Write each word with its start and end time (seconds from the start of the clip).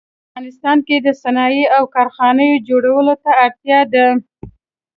افغانستان 0.29 0.77
کې 0.87 0.95
د 0.99 1.07
صنایعو 1.21 1.73
او 1.77 1.83
کارخانو 1.95 2.47
جوړولو 2.69 3.13
ته 3.23 3.31
اړتیا 3.45 3.79
ده 3.93 4.05